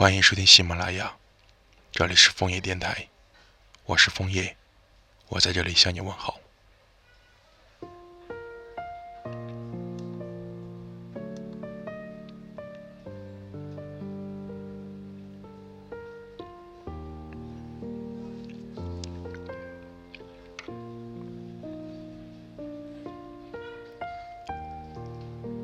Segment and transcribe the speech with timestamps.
[0.00, 1.12] 欢迎收听喜马拉雅，
[1.90, 3.08] 这里是枫叶电台，
[3.84, 4.56] 我是枫叶，
[5.26, 6.38] 我在这里向你问好。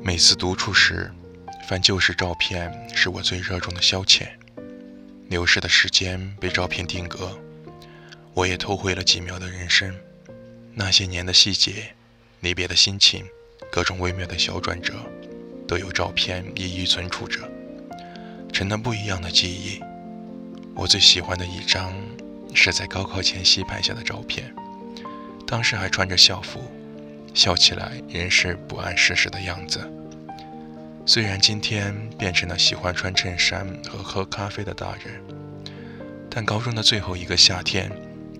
[0.03, 1.09] 每次独处时，
[1.67, 4.27] 翻旧时照片是我最热衷的消遣。
[5.29, 7.39] 流逝的时间被照片定格，
[8.35, 9.95] 我也偷回了几秒的人生。
[10.75, 11.95] 那些年的细节、
[12.41, 13.25] 离别的心情、
[13.71, 14.93] 各种微妙的小转折，
[15.67, 17.49] 都有照片一一存储着，
[18.53, 19.81] 成了不一样的记忆。
[20.75, 21.91] 我最喜欢的一张，
[22.53, 24.53] 是在高考前夕拍下的照片，
[25.47, 26.63] 当时还穿着校服。
[27.33, 29.91] 笑起来仍是不谙世事的样子。
[31.07, 35.23] 虽然今天变成了喜欢穿衬衫和喝咖啡的大人，
[36.31, 37.91] 但高中的最后一个夏天，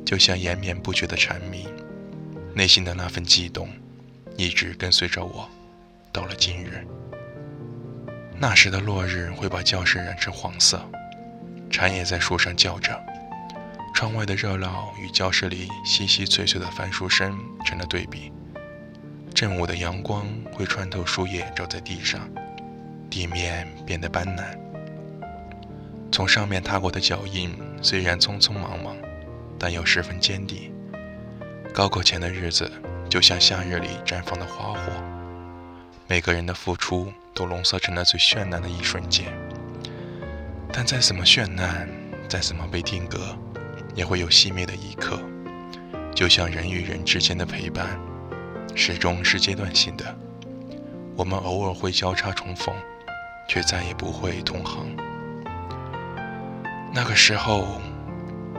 [0.04, 1.70] 就像延绵不绝的蝉鸣，
[2.56, 3.70] 内心的那份悸动，
[4.36, 5.48] 一直跟随着我，
[6.12, 6.84] 到了今日。
[8.40, 10.84] 那时的落日会把教室染成黄色，
[11.70, 13.00] 蝉也在树上叫着，
[13.94, 18.34] 窗外的热闹与教室里稀稀碎碎的翻书声成了对比。
[19.36, 22.28] 正午的阳光会穿透树叶，照在地上，
[23.16, 24.44] 地面变得斑斓。
[26.12, 28.94] 从上面踏过的脚印虽然匆匆忙忙，
[29.58, 30.70] 但又十分坚定。
[31.74, 32.70] 高考前的日子
[33.10, 34.92] 就像夏日里绽放的花火，
[36.10, 39.28] 每个人的付出都浓缩成了最绚烂的一瞬间。
[40.74, 41.88] 但再怎么绚烂，
[42.28, 43.34] 再怎么被定格，
[43.96, 45.22] 也会有熄灭的一刻，
[46.14, 47.98] 就像人与人之间的陪伴。
[48.76, 50.04] 始终是阶段性的，
[51.16, 52.76] 我们偶尔会交叉重逢，
[53.48, 54.96] 却再也不会同行。
[56.94, 57.82] 那个时候，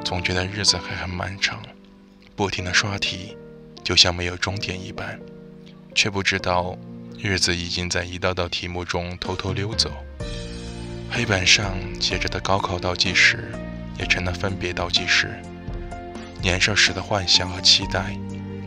[0.04, 1.62] 总觉得日子还很漫长，
[2.34, 3.36] 不停的刷题，
[3.82, 5.18] 就像没有终点一般，
[5.94, 6.76] 却不知道
[7.18, 9.90] 日子已经在一道道题目中偷偷溜走。
[11.10, 13.52] 黑板上写着的高考倒计时，
[13.98, 15.40] 也成了分别倒计时。
[16.42, 18.16] 年少时的幻想和期待。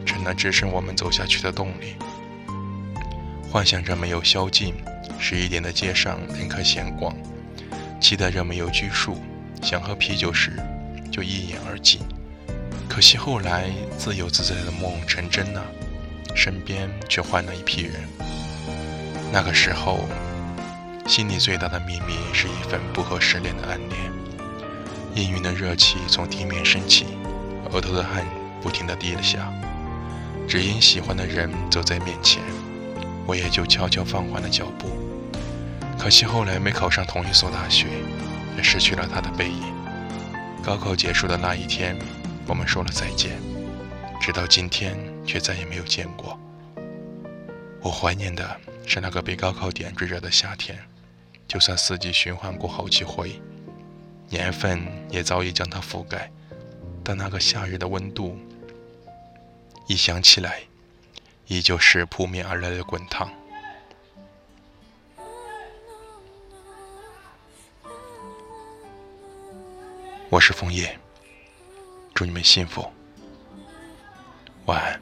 [0.05, 1.93] 成了支撑我们走下去的动力。
[3.51, 4.73] 幻想着没有宵禁，
[5.19, 7.13] 十一点的街上人可闲逛；
[7.99, 9.21] 期待着没有拘束，
[9.61, 10.53] 想喝啤酒时
[11.11, 11.99] 就一饮而尽。
[12.87, 15.63] 可惜后来自由自在的梦成真了，
[16.33, 17.95] 身边却换了一批人。
[19.31, 20.07] 那个时候，
[21.05, 24.11] 心里最大的秘密是一份不合时恋的暗恋。
[25.15, 27.05] 氤氲的热气从地面升起，
[27.71, 28.25] 额头的汗
[28.61, 29.51] 不停地滴了下。
[30.47, 32.41] 只因喜欢的人走在面前，
[33.27, 35.08] 我也就悄悄放缓了脚步。
[35.99, 37.87] 可惜后来没考上同一所大学，
[38.55, 39.61] 也失去了他的背影。
[40.63, 41.99] 高考结束的那一天，
[42.47, 43.37] 我们说了再见，
[44.21, 46.39] 直到今天却再也没有见过。
[47.81, 50.79] 我怀念的是那个被高考点缀着的夏天，
[51.47, 53.41] 就算四季循环过好几回，
[54.29, 56.31] 年份也早已将它覆盖，
[57.03, 58.39] 但那个夏日的温度。
[59.85, 60.61] 一想起来，
[61.47, 63.29] 依旧是扑面而来的滚烫。
[70.30, 70.98] 我是枫叶，
[72.14, 72.90] 祝你们幸福，
[74.66, 75.00] 晚安。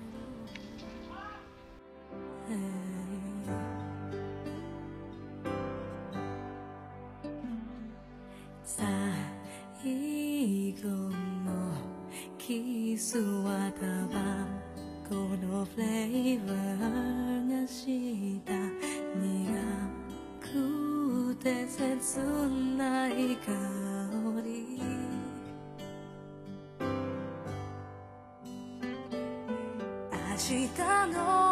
[15.08, 15.14] こ
[15.46, 18.54] のフレーバーがした
[19.18, 19.20] 苦
[20.40, 22.18] くて切
[22.78, 23.52] ない香
[24.42, 24.80] り
[30.37, 30.69] 明日
[31.13, 31.46] の